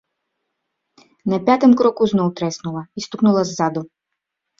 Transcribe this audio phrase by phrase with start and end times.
[1.33, 3.81] На пятым кроку зноў трэснула і стукнула ззаду.